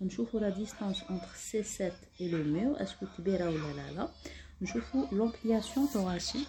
On 0.00 0.06
voit 0.06 0.40
la 0.40 0.52
distance 0.52 1.02
entre 1.08 1.34
C7 1.34 1.90
et 2.20 2.28
le 2.28 2.44
mur. 2.44 2.80
Est-ce 2.80 2.94
que 2.94 3.06
tu 3.16 3.22
verras 3.22 3.50
ou 3.50 3.58
là 3.58 3.90
là 3.96 4.12
On 4.94 5.08
l'ampliation 5.10 5.88
thoracique. 5.88 6.46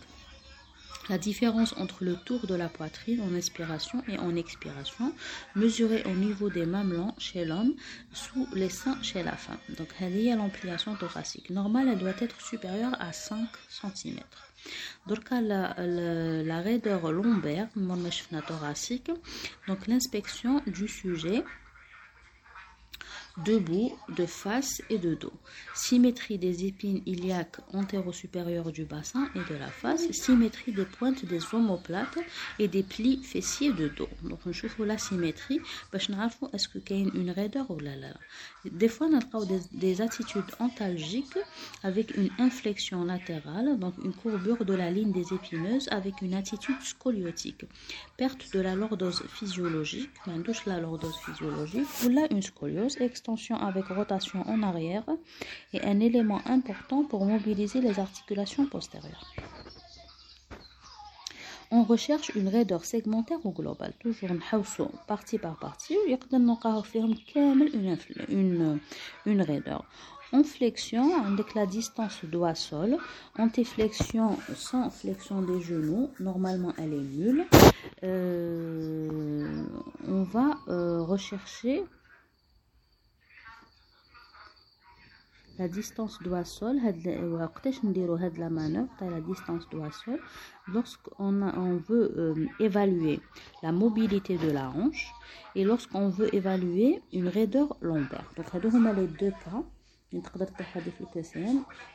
La 1.09 1.17
différence 1.17 1.73
entre 1.77 2.03
le 2.03 2.15
tour 2.15 2.45
de 2.45 2.53
la 2.53 2.69
poitrine 2.69 3.21
en 3.21 3.33
inspiration 3.33 4.03
et 4.07 4.19
en 4.19 4.35
expiration, 4.35 5.13
mesurée 5.55 6.03
au 6.05 6.13
niveau 6.13 6.51
des 6.51 6.67
mamelons 6.67 7.15
chez 7.17 7.43
l'homme, 7.43 7.73
sous 8.13 8.47
les 8.53 8.69
seins 8.69 9.01
chez 9.01 9.23
la 9.23 9.35
femme. 9.35 9.57
Donc, 9.79 9.87
elle 9.99 10.15
est 10.15 10.35
l'ampliation 10.35 10.95
thoracique. 10.95 11.49
Normale, 11.49 11.89
elle 11.89 11.97
doit 11.97 12.13
être 12.19 12.39
supérieure 12.39 12.95
à 12.99 13.11
5 13.11 13.47
cm. 13.67 14.19
La, 15.31 15.75
la, 15.77 16.61
raideur 16.61 17.11
lombaire, 17.11 17.67
thoracique, 18.47 19.11
donc 19.67 19.87
l'inspection 19.87 20.61
du 20.67 20.87
sujet 20.87 21.43
debout, 23.37 23.97
de 24.09 24.25
face 24.25 24.81
et 24.89 24.97
de 24.97 25.15
dos. 25.15 25.33
Symétrie 25.73 26.37
des 26.37 26.65
épines 26.65 27.01
iliaques 27.05 27.57
antéro-supérieures 27.73 28.71
du 28.71 28.85
bassin 28.85 29.29
et 29.35 29.51
de 29.51 29.57
la 29.57 29.67
face. 29.67 30.11
Symétrie 30.11 30.71
des 30.71 30.85
pointes 30.85 31.25
des 31.25 31.39
omoplates 31.53 32.19
et 32.59 32.67
des 32.67 32.83
plis 32.83 33.23
fessiers 33.23 33.73
de 33.73 33.87
dos. 33.87 34.09
Donc, 34.23 34.39
on 34.45 34.51
voit 34.77 34.85
la 34.85 34.97
symétrie. 34.97 35.59
Est-ce 35.93 36.67
qu'il 36.67 36.97
y 36.97 37.01
a 37.01 37.09
une 37.13 37.31
raideur 37.31 37.69
ou 37.71 37.79
là 37.79 37.95
là? 37.95 38.13
Des 38.71 38.87
fois, 38.87 39.07
on 39.07 39.17
a 39.17 39.45
des, 39.45 39.59
des 39.73 40.01
attitudes 40.01 40.43
antalgiques 40.59 41.37
avec 41.83 42.15
une 42.15 42.29
inflexion 42.39 43.03
latérale, 43.03 43.77
donc 43.77 43.93
une 44.03 44.13
courbure 44.13 44.63
de 44.63 44.73
la 44.73 44.89
ligne 44.89 45.11
des 45.11 45.33
épineuses 45.33 45.89
avec 45.91 46.21
une 46.21 46.33
attitude 46.33 46.81
scoliotique. 46.81 47.65
Perte 48.17 48.53
de 48.53 48.61
la 48.61 48.75
lordose 48.75 49.23
physiologique, 49.27 50.11
douche 50.45 50.65
la 50.65 50.79
lordose 50.79 51.17
physiologique, 51.17 51.87
ou 52.05 52.09
là 52.09 52.27
une 52.31 52.41
scoliose, 52.41 52.99
extension 53.01 53.57
avec 53.57 53.87
rotation 53.87 54.47
en 54.47 54.63
arrière 54.63 55.03
est 55.73 55.83
un 55.83 55.99
élément 55.99 56.41
important 56.45 57.03
pour 57.03 57.25
mobiliser 57.25 57.81
les 57.81 57.99
articulations 57.99 58.65
postérieures. 58.65 59.33
On 61.75 61.81
recherche 61.81 62.29
une 62.35 62.49
raideur 62.49 62.85
segmentaire 62.85 63.43
ou 63.43 63.51
globale. 63.51 63.93
Toujours 63.99 64.29
partie 65.07 65.39
par 65.39 65.57
partie. 65.57 65.97
Une, 66.05 67.97
une, 68.29 68.79
une 69.25 69.41
raideur. 69.41 69.83
En 70.31 70.43
flexion, 70.43 71.15
avec 71.25 71.55
la 71.55 71.65
distance 71.65 72.25
doigt-sol. 72.25 72.97
Antiflexion 73.39 74.37
sans 74.55 74.91
flexion 74.91 75.41
des 75.41 75.61
genoux. 75.61 76.11
Normalement, 76.19 76.73
elle 76.77 76.93
est 76.93 77.07
nulle. 77.17 77.45
Euh, 78.03 79.63
on 80.07 80.21
va 80.21 80.59
euh, 80.67 81.01
rechercher 81.01 81.83
la 85.63 85.69
distance 85.69 86.19
doigt-sol 86.21 86.75
la 88.37 88.49
manœuvre 88.49 88.89
la 88.99 89.21
distance 89.21 89.65
doigt-sol 89.69 90.19
lorsqu'on 90.67 91.41
on 91.41 91.77
veut 91.77 92.07
euh, 92.17 92.47
évaluer 92.59 93.21
la 93.61 93.71
mobilité 93.71 94.37
de 94.37 94.51
la 94.51 94.69
hanche 94.69 95.13
et 95.55 95.63
lorsqu'on 95.63 96.09
veut 96.09 96.35
évaluer 96.35 97.01
une 97.13 97.29
raideur 97.29 97.77
lombaire. 97.79 98.29
Donc 98.35 98.47
les 98.97 99.07
deux 99.07 99.31
cas. 99.31 99.63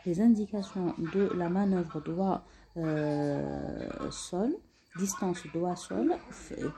Les 0.07 0.21
indications 0.21 0.95
de 1.15 1.31
la 1.37 1.49
manœuvre 1.51 2.01
doigt 2.01 2.45
euh, 2.79 4.11
sol 4.11 4.51
distance 4.97 5.43
doigt 5.53 5.77
sol 5.77 6.17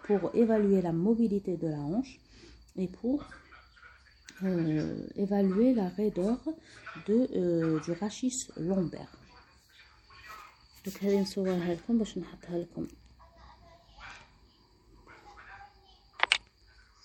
pour 0.06 0.34
évaluer 0.34 0.82
la 0.82 0.92
mobilité 0.92 1.56
de 1.56 1.68
la 1.68 1.78
hanche 1.78 2.18
et 2.76 2.88
pour 2.88 3.24
euh, 4.43 5.07
évaluer 5.15 5.73
la 5.73 5.89
raideur 5.89 6.37
de, 7.07 7.27
euh, 7.35 7.79
du 7.81 7.91
rachis 7.93 8.47
lombaire. 8.57 9.11
Donc 10.85 11.03
هذه 11.03 11.21
نصورها 11.21 11.73
لكم 11.73 11.97
باش 11.97 12.17
نحطها 12.17 12.57
لكم 12.57 12.87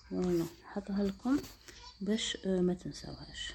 فوالا 0.09 0.45
نحطها 0.63 1.03
لكم 1.03 1.37
باش 2.01 2.37
ما 2.45 2.73
تنساوهاش 2.73 3.53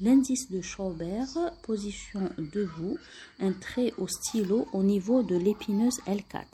L'indice 0.00 0.48
de 0.48 0.60
Schaubert, 0.62 1.36
position 1.64 2.30
debout, 2.38 2.96
un 3.40 3.50
trait 3.50 3.92
au 3.98 4.06
stylo 4.06 4.68
au 4.72 4.84
niveau 4.84 5.24
de 5.24 5.34
l'épineuse 5.34 5.98
L4. 6.06 6.46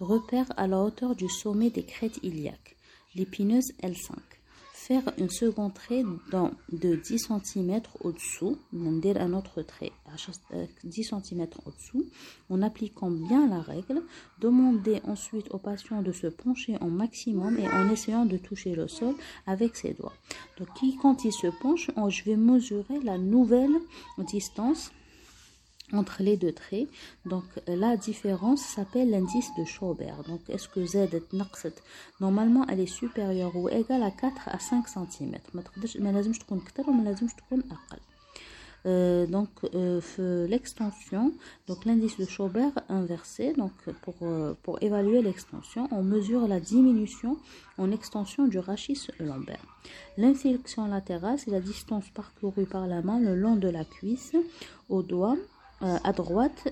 Repère 0.00 0.52
à 0.58 0.66
la 0.66 0.78
hauteur 0.78 1.16
du 1.16 1.26
sommet 1.30 1.70
des 1.70 1.86
crêtes 1.86 2.18
iliaques. 2.22 2.76
L'épineuse 3.14 3.72
L5 3.82 4.18
faire 4.89 5.13
un 5.21 5.29
second 5.29 5.69
trait 5.69 6.03
de 6.71 6.95
10 6.95 7.29
cm 7.43 7.81
au-dessous, 8.01 8.57
un 8.73 9.33
autre 9.33 9.61
trait 9.61 9.91
10 10.83 11.03
cm 11.03 11.47
au-dessous, 11.67 12.05
en 12.49 12.63
appliquant 12.63 13.11
bien 13.11 13.47
la 13.47 13.61
règle. 13.61 14.01
Demandez 14.41 14.99
ensuite 15.05 15.45
au 15.51 15.59
patient 15.59 16.01
de 16.01 16.11
se 16.11 16.25
pencher 16.25 16.75
en 16.81 16.89
maximum 16.89 17.59
et 17.59 17.69
en 17.69 17.87
essayant 17.91 18.25
de 18.25 18.37
toucher 18.37 18.73
le 18.73 18.87
sol 18.87 19.13
avec 19.45 19.75
ses 19.75 19.93
doigts. 19.93 20.15
Donc 20.57 20.69
quand 21.03 21.23
il 21.23 21.33
se 21.33 21.47
penche, 21.61 21.91
je 22.09 22.23
vais 22.23 22.35
mesurer 22.35 22.99
la 23.03 23.19
nouvelle 23.19 23.77
distance 24.17 24.91
entre 25.93 26.23
les 26.23 26.37
deux 26.37 26.51
traits. 26.51 26.87
Donc 27.25 27.43
la 27.67 27.97
différence 27.97 28.61
s'appelle 28.61 29.09
l'indice 29.11 29.49
de 29.57 29.65
Schaubert. 29.65 30.23
Donc 30.27 30.41
est-ce 30.49 30.67
que 30.67 30.85
Z 30.85 30.95
est 30.95 31.33
Normalement, 32.19 32.65
elle 32.67 32.79
est 32.79 32.85
supérieure 32.85 33.55
ou 33.55 33.69
égale 33.69 34.03
à 34.03 34.11
4 34.11 34.49
à 34.49 34.59
5 34.59 34.87
cm. 34.87 35.37
Euh, 38.85 39.25
donc 39.25 39.49
euh, 39.73 40.47
l'extension, 40.47 41.33
donc 41.67 41.83
l'indice 41.83 42.17
de 42.17 42.25
Schaubert 42.25 42.71
inversé, 42.87 43.51
donc 43.53 43.73
pour, 44.03 44.15
euh, 44.21 44.53
pour 44.63 44.81
évaluer 44.81 45.21
l'extension, 45.21 45.89
on 45.91 46.01
mesure 46.01 46.47
la 46.47 46.61
diminution 46.61 47.37
en 47.77 47.91
extension 47.91 48.47
du 48.47 48.57
rachis 48.57 49.07
lombaire. 49.19 49.63
L'inflexion 50.17 50.87
latérale, 50.87 51.37
c'est 51.39 51.51
la 51.51 51.59
distance 51.59 52.09
parcourue 52.09 52.65
par 52.65 52.87
la 52.87 53.01
main 53.01 53.19
le 53.19 53.35
long 53.35 53.57
de 53.57 53.67
la 53.67 53.83
cuisse 53.83 54.33
au 54.87 55.03
doigt 55.03 55.35
euh, 55.35 55.58
à 55.81 56.13
droite 56.13 56.69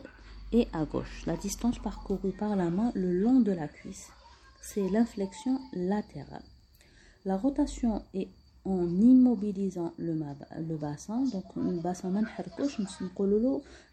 et 0.52 0.68
à 0.74 0.86
gauche. 0.86 1.26
La 1.26 1.38
distance 1.38 1.80
parcourue 1.80 2.32
par 2.32 2.56
la 2.56 2.70
main 2.70 2.92
le 2.96 3.12
long 3.12 3.40
de 3.40 3.52
la 3.52 3.68
cuisse, 3.68 4.10
c'est 4.62 4.90
l'inflexion 4.90 5.60
latérale. 5.74 6.44
La 7.26 7.38
rotation 7.38 8.04
est 8.14 8.30
en 8.68 8.86
immobilisant 8.88 9.94
le, 9.98 10.14
bassin, 10.78 11.24
donc 11.32 11.46
le 11.56 11.80
bassin 11.80 12.14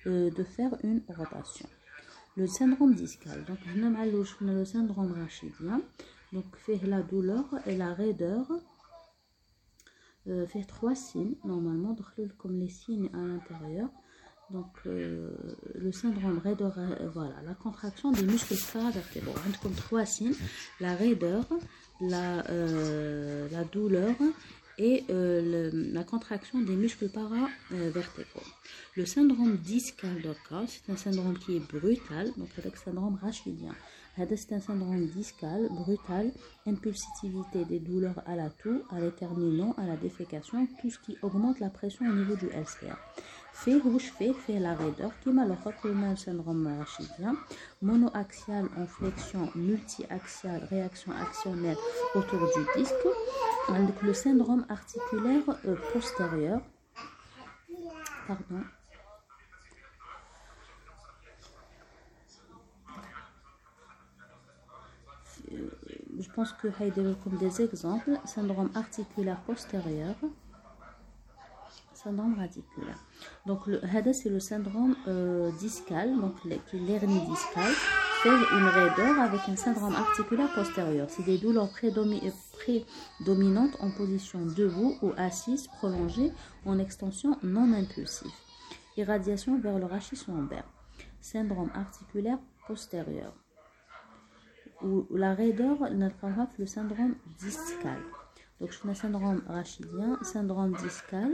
euh, 0.06 0.30
de 0.30 0.44
faire 0.44 0.76
une 0.83 1.00
rotation. 1.09 1.68
Le 2.37 2.49
syndrome 2.49 2.94
discal, 2.94 3.44
donc 3.44 3.59
le 4.40 4.64
syndrome 4.64 5.12
rachidien, 5.12 5.80
donc 6.33 6.44
fait 6.56 6.78
la 6.85 7.02
douleur 7.02 7.44
et 7.66 7.76
la 7.76 7.94
raideur, 7.94 8.47
euh, 10.26 10.47
fait 10.47 10.64
trois 10.64 10.97
signes 10.97 11.37
normalement, 11.44 11.97
comme 12.38 12.59
les 12.59 12.68
signes 12.68 13.11
à 13.12 13.18
l'intérieur. 13.18 13.88
Donc, 14.50 14.66
euh, 14.86 15.30
le 15.74 15.90
syndrome 15.90 16.38
raideur, 16.38 16.74
euh, 16.78 17.08
voilà, 17.12 17.34
la 17.46 17.54
contraction 17.54 18.12
des 18.12 18.22
muscles 18.22 18.56
paravertébraux. 18.72 19.34
comme 19.62 19.74
trois 19.74 20.04
signes 20.04 20.34
la 20.80 20.94
raideur, 20.94 21.44
la, 22.00 22.46
euh, 22.50 23.48
la 23.50 23.64
douleur 23.64 24.14
et 24.76 25.04
la 25.08 26.04
contraction 26.04 26.60
des 26.60 26.74
muscles 26.74 27.08
paravertébraux. 27.08 28.42
Le 28.96 29.06
syndrome 29.06 29.56
discal 29.56 30.36
c'est 30.66 30.92
un 30.92 30.96
syndrome 30.96 31.38
qui 31.38 31.56
est 31.56 31.72
brutal, 31.72 32.32
donc 32.36 32.48
avec 32.58 32.76
syndrome 32.76 33.16
rachidien. 33.22 33.72
C'est 34.16 34.52
un 34.52 34.60
syndrome 34.60 35.06
discal, 35.06 35.68
brutal, 35.70 36.32
impulsivité 36.66 37.64
des 37.64 37.80
douleurs 37.80 38.22
à 38.26 38.36
la 38.36 38.50
toux, 38.50 38.82
à 38.90 39.00
l'éternuement, 39.00 39.74
à 39.76 39.86
la 39.86 39.96
défécation, 39.96 40.68
tout 40.80 40.90
ce 40.90 40.98
qui 40.98 41.16
augmente 41.22 41.58
la 41.60 41.70
pression 41.70 42.06
au 42.08 42.12
niveau 42.12 42.36
du 42.36 42.46
LCR. 42.46 42.96
Fait 43.54 43.78
rouge 43.78 44.12
fait, 44.18 44.32
fait 44.34 44.58
la 44.58 44.75
raideur, 44.75 45.12
le 45.46 45.54
syndrome 46.16 46.66
rachidien, 46.78 47.37
monoaxial 47.80 48.68
en 48.76 48.87
flexion, 48.87 49.49
multi-axial, 49.54 50.66
réaction 50.68 51.12
actionnelle 51.12 51.76
autour 52.14 52.40
du 52.40 52.80
disque, 52.80 52.94
le 54.02 54.12
syndrome 54.12 54.66
articulaire 54.68 55.42
euh, 55.66 55.76
postérieur, 55.92 56.61
pardon, 58.26 58.64
je 66.20 66.30
pense 66.34 66.52
que 66.52 66.68
comme 67.23 67.38
des 67.38 67.62
exemples 67.62 68.18
syndrome 68.25 68.70
articulaire 68.75 69.40
postérieur 69.46 70.16
syndrome 72.04 72.38
radiculaire 72.38 72.99
donc 73.46 73.66
le 73.66 73.80
c'est 74.12 74.30
le 74.30 74.40
syndrome 74.40 74.94
euh, 75.08 75.50
discal 75.58 76.20
donc 76.20 76.34
l'hernie 76.44 77.26
discale. 77.26 77.73
Fait 78.25 78.30
une 78.30 78.68
raideur 78.68 79.20
avec 79.20 79.42
un 79.50 79.56
syndrome 79.56 79.94
articulaire 79.94 80.50
postérieur. 80.54 81.11
C'est 81.11 81.25
des 81.25 81.37
douleurs 81.37 81.68
prédominantes 81.70 83.76
en 83.80 83.90
position 83.90 84.46
debout 84.46 84.94
ou 85.02 85.12
assise 85.18 85.66
prolongée 85.66 86.32
en 86.64 86.78
extension 86.78 87.37
non 87.42 87.70
impulsive. 87.75 88.30
Irradiation 88.96 89.61
vers 89.61 89.78
le 89.78 89.84
rachis 89.84 90.25
lombaire. 90.26 90.64
Syndrome 91.20 91.68
articulaire 91.75 92.38
postérieur. 92.66 93.34
Ou 94.82 95.06
la 95.11 95.34
raideur 95.34 95.76
le 95.90 96.64
syndrome 96.64 97.16
discal. 97.38 98.00
Donc, 98.58 98.73
je 98.73 98.78
fais 98.78 98.94
syndrome 98.94 99.42
rachidien, 99.46 100.18
syndrome 100.23 100.75
discal. 100.76 101.30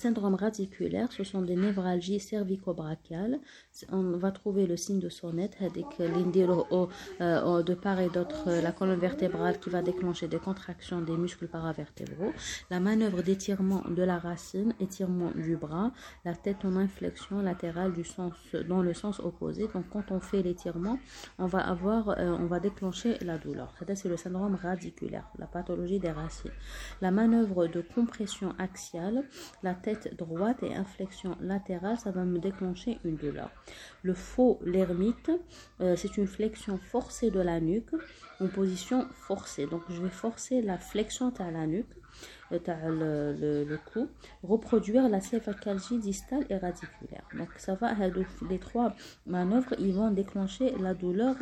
Syndrome 0.00 0.36
radiculaire, 0.36 1.10
ce 1.10 1.24
sont 1.24 1.42
des 1.42 1.56
névralgies 1.56 2.20
cervico-brachiales. 2.20 3.40
On 3.90 4.16
va 4.16 4.30
trouver 4.30 4.68
le 4.68 4.76
signe 4.76 5.00
de 5.00 5.08
sonnette, 5.08 5.56
avec 5.60 5.86
euh, 5.98 7.62
de 7.62 7.74
part 7.74 7.98
et 7.98 8.08
d'autre 8.08 8.44
euh, 8.46 8.62
la 8.62 8.70
colonne 8.70 9.00
vertébrale 9.00 9.58
qui 9.58 9.70
va 9.70 9.82
déclencher 9.82 10.28
des 10.28 10.38
contractions 10.38 11.00
des 11.00 11.16
muscles 11.16 11.48
paravertébraux. 11.48 12.32
La 12.70 12.78
manœuvre 12.78 13.22
d'étirement 13.22 13.82
de 13.88 14.04
la 14.04 14.20
racine, 14.20 14.72
étirement 14.78 15.32
du 15.34 15.56
bras, 15.56 15.90
la 16.24 16.36
tête 16.36 16.64
en 16.64 16.76
inflexion 16.76 17.42
latérale 17.42 17.92
dans 18.68 18.82
le 18.82 18.94
sens 18.94 19.18
opposé. 19.18 19.66
Donc 19.74 19.86
quand 19.90 20.12
on 20.12 20.20
fait 20.20 20.42
l'étirement, 20.42 21.00
on 21.40 21.46
va 21.46 21.72
euh, 21.72 22.36
on 22.38 22.46
va 22.46 22.60
déclencher 22.60 23.18
la 23.22 23.36
douleur. 23.36 23.74
C'est 23.96 24.08
le 24.08 24.16
syndrome 24.16 24.54
radiculaire, 24.54 25.28
la 25.40 25.48
pathologie 25.48 25.98
des 25.98 26.12
racines. 26.12 26.52
La 27.00 27.10
manœuvre 27.10 27.66
de 27.66 27.80
compression 27.80 28.54
axiale, 28.60 29.24
la 29.64 29.74
tête 29.74 29.87
droite 30.16 30.62
et 30.62 30.74
inflexion 30.74 31.36
latérale, 31.40 31.98
ça 31.98 32.10
va 32.10 32.24
me 32.24 32.38
déclencher 32.38 32.98
une 33.04 33.16
douleur. 33.16 33.50
Le 34.02 34.14
faux 34.14 34.58
l'ermite, 34.64 35.30
euh, 35.80 35.96
c'est 35.96 36.16
une 36.16 36.26
flexion 36.26 36.78
forcée 36.78 37.30
de 37.30 37.40
la 37.40 37.60
nuque 37.60 37.94
en 38.40 38.48
position 38.48 39.06
forcée. 39.12 39.66
Donc 39.66 39.82
je 39.88 40.02
vais 40.02 40.10
forcer 40.10 40.62
la 40.62 40.78
flexion 40.78 41.32
à 41.38 41.50
la 41.50 41.66
nuque 41.66 41.86
le, 42.50 43.36
le, 43.38 43.64
le 43.64 43.78
cou, 43.92 44.08
reproduire 44.42 45.08
la 45.08 45.20
céphalgie 45.20 45.98
distale 45.98 46.44
et 46.50 46.56
radiculaire. 46.56 47.24
Donc 47.36 47.48
ça 47.56 47.74
va, 47.74 47.92
les 48.48 48.58
trois 48.58 48.94
manœuvres, 49.26 49.74
ils 49.78 49.92
vont 49.92 50.10
déclencher 50.10 50.74
la 50.80 50.94
douleur 50.94 51.36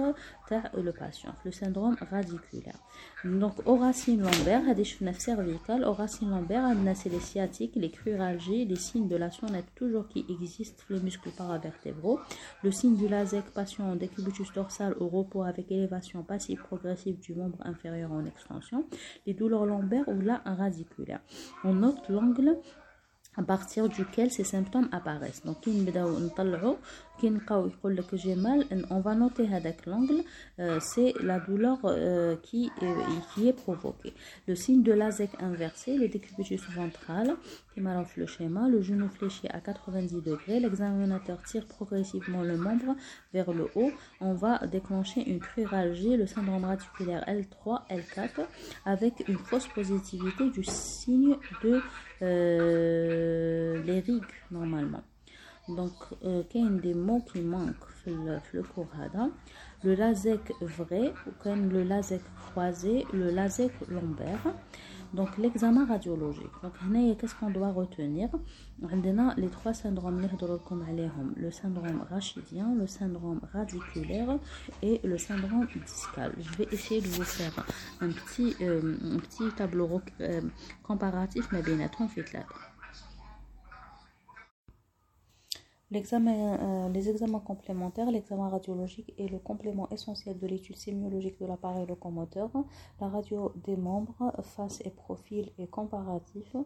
le 0.51 0.93
patient, 0.93 1.35
le 1.45 1.53
syndrome 1.53 1.97
radiculaire. 2.11 2.79
Donc 3.25 3.55
aux 3.67 3.77
racines 3.77 4.23
lombaires, 4.23 4.75
des 4.75 4.85
chenilles 4.85 5.15
cervicales, 5.15 5.85
aux 5.85 5.93
racines 5.93 6.31
lombaires, 6.31 6.71
c'est 6.95 7.09
les 7.09 7.21
sciatiques, 7.21 7.73
les 7.77 7.91
cruralgies, 7.91 8.65
les 8.65 8.77
signes 8.77 9.09
de 9.09 9.17
la 9.17 9.31
sonnette 9.31 9.67
toujours 9.75 10.09
qui 10.09 10.25
existent, 10.29 10.83
les 10.91 11.01
muscles 11.01 11.31
paravertébraux, 11.31 12.21
le 12.63 12.71
signe 12.71 12.97
du 12.97 13.09
lasec 13.09 13.45
patient 13.53 13.95
décubitus 13.97 14.53
dorsal 14.53 14.95
au 15.01 15.09
repos 15.09 15.43
avec 15.43 15.71
élévation 15.71 16.23
passive 16.23 16.63
progressive 16.63 17.19
du 17.19 17.35
membre 17.35 17.59
inférieur 17.65 18.13
en 18.13 18.25
extension, 18.25 18.87
les 19.27 19.35
douleurs 19.35 19.67
lombaires 19.67 20.09
ou 20.09 20.21
là 20.21 20.43
un 20.45 20.55
On 21.65 21.75
note 21.75 22.09
l'angle 22.09 22.59
à 23.37 23.43
partir 23.43 23.89
duquel 23.89 24.31
ces 24.31 24.45
symptômes 24.45 24.89
apparaissent. 24.93 25.45
Donc, 25.45 25.59
j'ai 28.15 28.35
mal, 28.35 28.65
on 28.91 29.01
va 29.01 29.15
noter 29.15 29.53
avec 29.55 29.87
l'angle, 29.87 30.23
euh, 30.59 30.79
c'est 30.81 31.13
la 31.23 31.39
douleur 31.39 31.79
euh, 31.85 32.37
qui, 32.43 32.71
est 32.81 33.53
provoquée. 33.53 34.15
Le 34.47 34.55
signe 34.55 34.83
de 34.83 34.93
l'ASEC 34.93 35.31
inversé, 35.41 35.97
le 35.97 36.09
décubitus 36.09 36.63
ventral, 36.71 37.37
le 38.17 38.27
schéma, 38.27 38.69
le 38.69 38.81
genou 38.81 39.09
fléchi 39.09 39.47
à 39.49 39.61
90 39.61 40.23
degrés, 40.23 40.61
l'examinateur 40.61 41.43
tire 41.43 41.67
progressivement 41.67 42.43
le 42.43 42.57
membre 42.57 42.97
vers 43.33 43.53
le 43.53 43.69
haut, 43.75 43.91
on 44.21 44.35
va 44.35 44.67
déclencher 44.67 45.29
une 45.29 45.41
cruralgie, 45.41 46.17
le 46.17 46.27
syndrome 46.27 46.65
radiculaire 46.65 47.25
L3, 47.27 47.83
L4, 47.91 48.47
avec 48.85 49.25
une 49.29 49.39
fausse 49.39 49.69
positivité 49.69 50.51
du 50.51 50.65
signe 50.65 51.37
de 51.63 51.81
euh, 52.23 53.83
les 53.83 54.01
rigues 54.01 54.25
normalement. 54.51 55.03
Donc, 55.69 55.93
euh, 56.25 56.45
il 56.55 56.65
y 56.65 56.67
a 56.67 56.71
des 56.71 56.95
mots 56.95 57.23
qui 57.33 57.41
manquent 57.41 57.75
le 58.07 58.63
cours 58.63 58.89
Le 59.83 59.95
lasec 59.95 60.53
vrai, 60.61 61.13
ou 61.27 61.49
le 61.55 61.83
lasec 61.83 62.23
croisé, 62.51 63.05
le 63.13 63.31
lasec 63.31 63.73
lombaire. 63.89 64.55
Donc, 65.15 65.37
l'examen 65.39 65.87
radiologique. 65.87 66.53
Donc, 66.63 66.73
qu'est-ce 67.19 67.35
qu'on 67.35 67.51
doit 67.51 67.73
retenir? 67.73 68.29
On 68.83 69.19
a 69.19 69.35
les 69.37 69.49
trois 69.49 69.73
syndromes 69.73 70.21
le 71.37 71.51
syndrome 71.51 72.05
rachidien, 72.11 72.75
le 72.79 72.87
syndrome 72.87 73.41
radiculaire 73.53 74.39
et 74.83 75.01
le 75.05 75.19
syndrome 75.19 75.67
discal. 75.87 76.33
Je 76.39 76.57
vais 76.59 76.69
essayer 76.73 77.01
de 77.01 77.09
vous 77.09 77.25
faire 77.25 77.65
un 78.01 78.11
petit, 78.11 78.55
euh, 78.61 78.97
un 79.15 79.19
petit 79.19 79.49
tableau 79.57 80.03
euh, 80.21 80.41
comparatif, 80.83 81.49
mais 81.53 81.63
bien, 81.63 81.81
à 81.81 81.89
Euh, 85.95 86.89
les 86.89 87.09
examens 87.09 87.39
complémentaires, 87.39 88.11
l'examen 88.11 88.49
radiologique 88.49 89.15
est 89.19 89.29
le 89.29 89.39
complément 89.39 89.89
essentiel 89.91 90.37
de 90.37 90.45
l'étude 90.45 90.77
sémiologique 90.77 91.39
de 91.39 91.47
l'appareil 91.47 91.87
locomoteur. 91.87 92.51
La 93.01 93.09
radio 93.09 93.53
des 93.65 93.77
membres, 93.77 94.33
face 94.43 94.81
et 94.85 94.91
profil 94.91 95.53
et 95.59 95.69
comparatif. 95.69 96.57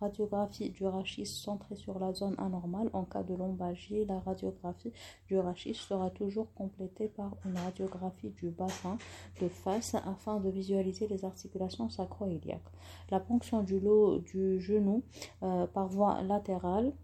Radiographie 0.00 0.70
du 0.70 0.86
rachis 0.86 1.26
centrée 1.26 1.76
sur 1.76 1.98
la 1.98 2.14
zone 2.14 2.34
anormale. 2.38 2.88
En 2.94 3.04
cas 3.04 3.22
de 3.22 3.34
lombalgie, 3.34 4.06
la 4.06 4.18
radiographie 4.20 4.94
du 5.28 5.38
rachis 5.38 5.74
sera 5.74 6.08
toujours 6.08 6.50
complétée 6.54 7.08
par 7.08 7.36
une 7.44 7.58
radiographie 7.58 8.30
du 8.30 8.48
bassin 8.48 8.96
de 9.42 9.48
face 9.48 9.94
afin 9.94 10.40
de 10.40 10.48
visualiser 10.48 11.06
les 11.06 11.26
articulations 11.26 11.90
sacro-iliaques. 11.90 12.72
La 13.10 13.20
ponction 13.20 13.62
du, 13.62 13.78
lot, 13.78 14.20
du 14.20 14.58
genou 14.58 15.02
euh, 15.42 15.66
par 15.66 15.86
voie 15.86 16.22
latérale 16.22 16.94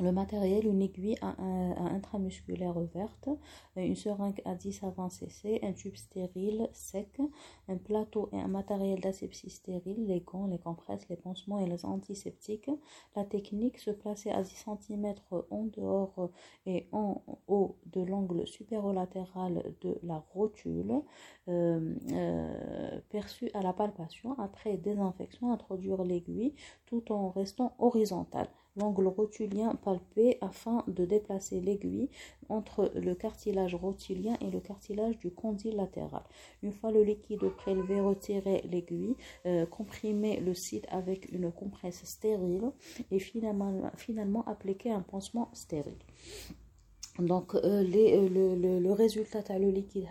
le 0.00 0.12
matériel, 0.12 0.66
une 0.66 0.82
aiguille 0.82 1.16
à, 1.20 1.34
intramusculaire 1.78 2.78
verte, 2.94 3.28
une 3.76 3.94
seringue 3.94 4.40
à 4.44 4.54
10 4.54 4.82
à 4.84 4.90
20 4.90 5.08
cc, 5.08 5.60
un 5.62 5.72
tube 5.72 5.96
stérile 5.96 6.68
sec, 6.72 7.20
un 7.68 7.76
plateau 7.76 8.28
et 8.32 8.40
un 8.40 8.48
matériel 8.48 9.00
d'asepsie 9.00 9.50
stérile, 9.50 10.06
les 10.06 10.20
gants, 10.20 10.46
les 10.46 10.58
compresses, 10.58 11.08
les 11.08 11.16
pansements 11.16 11.58
et 11.58 11.66
les 11.66 11.84
antiseptiques. 11.84 12.70
La 13.16 13.24
technique 13.24 13.78
se 13.78 13.90
placer 13.90 14.30
à 14.30 14.42
10 14.42 14.66
cm 14.80 15.14
en 15.50 15.64
dehors 15.64 16.30
et 16.66 16.88
en 16.92 17.22
haut 17.46 17.76
de 17.86 18.02
l'angle 18.02 18.46
supérolatéral 18.46 19.74
de 19.80 19.98
la 20.02 20.24
rotule, 20.34 21.02
euh, 21.48 21.94
euh, 22.12 23.00
perçu 23.10 23.50
à 23.54 23.62
la 23.62 23.72
palpation. 23.72 24.38
Après 24.38 24.76
désinfection, 24.76 25.52
introduire 25.52 26.02
l'aiguille 26.02 26.54
tout 26.86 27.12
en 27.12 27.30
restant 27.30 27.74
horizontal 27.78 28.48
l'angle 28.76 29.06
rotulien 29.06 29.74
palpé 29.76 30.38
afin 30.40 30.84
de 30.88 31.04
déplacer 31.04 31.60
l'aiguille 31.60 32.08
entre 32.48 32.90
le 32.94 33.14
cartilage 33.14 33.74
rotulien 33.74 34.36
et 34.40 34.50
le 34.50 34.60
cartilage 34.60 35.18
du 35.18 35.30
condyle 35.30 35.76
latéral. 35.76 36.22
Une 36.62 36.72
fois 36.72 36.90
le 36.90 37.02
liquide 37.02 37.48
prélevé, 37.56 38.00
retirez 38.00 38.62
l'aiguille, 38.70 39.16
euh, 39.46 39.66
comprimez 39.66 40.40
le 40.40 40.54
site 40.54 40.86
avec 40.90 41.30
une 41.32 41.50
compresse 41.52 42.04
stérile 42.04 42.72
et 43.10 43.18
finalement, 43.18 43.90
finalement 43.96 44.44
un 44.86 45.00
pansement 45.00 45.50
stérile. 45.52 45.94
Donc, 47.20 47.54
euh, 47.54 47.60
euh, 47.64 48.28
le, 48.28 48.80
le, 48.80 48.92
résultat, 48.92 49.40
le 49.56 49.70
liquide, 49.70 50.06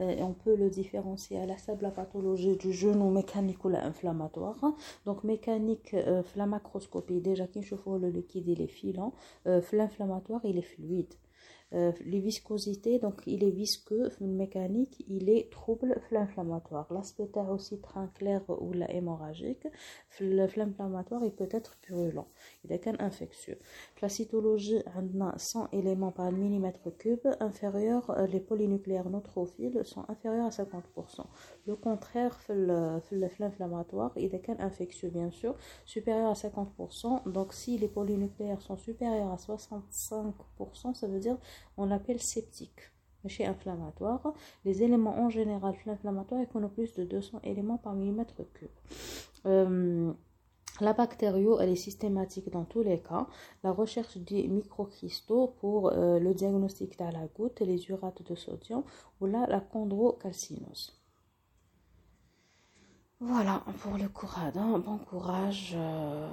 euh, 0.00 0.16
on 0.18 0.32
peut 0.32 0.56
le 0.56 0.68
différencier 0.68 1.38
à 1.38 1.46
la 1.46 1.56
la 1.82 1.90
pathologie 1.92 2.56
du 2.56 2.72
genou 2.72 3.10
mécanique 3.10 3.64
ou 3.64 3.68
inflammatoire. 3.68 4.56
Donc, 5.06 5.22
mécanique, 5.22 5.94
la 6.34 6.46
macroscopie, 6.46 7.20
déjà, 7.20 7.46
qui 7.46 7.62
le 7.98 8.08
liquide, 8.08 8.48
il 8.48 8.60
est 8.60 8.66
filant. 8.66 9.12
L'inflammatoire, 9.72 10.40
il 10.44 10.58
est 10.58 10.62
fluide. 10.62 11.14
Euh, 11.72 11.92
les 12.04 12.20
viscosités, 12.20 12.98
donc 12.98 13.22
il 13.26 13.42
est 13.42 13.50
visqueux, 13.50 14.10
mécanique, 14.20 15.04
il 15.08 15.28
est 15.28 15.50
trouble 15.50 16.00
inflammatoire. 16.12 16.86
L'aspect 16.92 17.28
aussi 17.50 17.80
train 17.80 18.06
clair 18.14 18.42
ou 18.48 18.72
la 18.72 18.90
hémorragique, 18.92 19.66
l'inflammatoire 20.20 21.24
il 21.24 21.32
peut 21.32 21.48
être 21.50 21.76
purulent, 21.80 22.28
il 22.64 22.72
est 22.72 22.78
qu'un 22.78 22.96
infectieux. 23.00 23.58
La 24.00 24.08
cytologie, 24.08 24.82
on 24.96 25.20
a 25.20 25.36
100 25.36 25.68
éléments 25.72 26.12
par 26.12 26.30
millimètre 26.30 26.96
cube, 26.96 27.26
inférieur, 27.40 28.10
euh, 28.10 28.26
les 28.26 28.40
polynucléaires 28.40 29.10
neutrophiles 29.10 29.80
sont 29.84 30.04
inférieurs 30.08 30.46
à 30.46 30.50
50%. 30.50 31.26
Le 31.66 31.74
contraire, 31.74 32.38
l'inflammatoire, 32.48 34.12
il 34.16 34.34
est 34.34 34.40
qu'un 34.40 34.60
infectieux 34.60 35.08
bien 35.08 35.30
sûr, 35.30 35.56
supérieur 35.84 36.30
à 36.30 36.34
50%. 36.34 37.28
Donc 37.28 37.52
si 37.52 37.78
les 37.78 37.88
polynucléaires 37.88 38.62
sont 38.62 38.76
supérieurs 38.76 39.32
à 39.32 39.36
65%, 39.36 40.94
ça 40.94 41.06
veut 41.08 41.20
dire 41.20 41.38
on 41.76 41.86
l'appelle 41.86 42.20
sceptique. 42.20 42.90
Chez 43.26 43.46
inflammatoire, 43.46 44.34
les 44.66 44.82
éléments 44.82 45.18
en 45.18 45.30
général 45.30 45.74
inflammatoires 45.86 46.44
ont 46.54 46.68
plus 46.68 46.92
de 46.94 47.04
200 47.04 47.40
éléments 47.42 47.78
par 47.78 47.94
millimètre 47.94 48.34
cube. 48.52 48.68
Euh, 49.46 50.12
la 50.80 50.92
bactério, 50.92 51.60
est 51.60 51.76
systématique 51.76 52.50
dans 52.50 52.64
tous 52.64 52.82
les 52.82 53.00
cas. 53.00 53.28
La 53.62 53.70
recherche 53.70 54.18
des 54.18 54.48
microcristaux 54.48 55.54
pour 55.60 55.92
euh, 55.92 56.18
le 56.18 56.34
diagnostic 56.34 56.98
de 56.98 57.04
la 57.04 57.26
goutte, 57.28 57.60
les 57.60 57.88
urates 57.88 58.22
de 58.22 58.34
sodium 58.34 58.82
ou 59.20 59.26
là, 59.26 59.46
la 59.48 59.60
chondrocalcinose. 59.60 61.00
Voilà 63.20 63.62
pour 63.80 63.96
le 63.96 64.08
courage. 64.08 64.54
Bon 64.54 64.98
courage. 64.98 65.74
Euh, 65.76 66.28